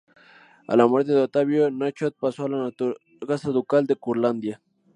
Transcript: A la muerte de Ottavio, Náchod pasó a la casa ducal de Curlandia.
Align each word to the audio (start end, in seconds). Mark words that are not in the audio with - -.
A 0.67 0.75
la 0.75 0.87
muerte 0.87 1.11
de 1.11 1.21
Ottavio, 1.21 1.69
Náchod 1.69 2.13
pasó 2.13 2.45
a 2.45 2.49
la 2.49 2.71
casa 3.27 3.51
ducal 3.51 3.85
de 3.85 3.97
Curlandia. 3.97 4.59